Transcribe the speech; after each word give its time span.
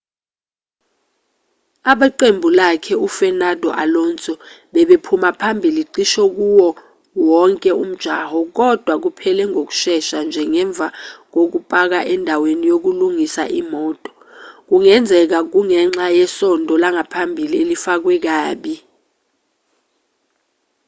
abeqembu 1.91 2.47
lakhe 2.59 2.93
u-fernando 3.07 3.69
alonso 3.83 4.33
bebephuma 4.73 5.29
phambili 5.39 5.83
cishe 5.93 6.23
kuwoo 6.35 6.73
wonke 7.29 7.69
umjaho 7.83 8.39
kodwa 8.57 8.93
kuphele 9.03 9.43
ngokushesha 9.51 10.17
nje 10.25 10.43
ngemva 10.51 10.87
kokupaka 11.33 11.99
endaweni 12.13 12.65
yokulungisa 12.73 13.43
imoto 13.61 14.11
kungenzeka 14.67 15.37
kungenxa 15.51 16.05
yesondo 16.17 16.73
langaphambili 16.81 17.55
elifakwe 17.63 18.15
kabi 18.25 18.75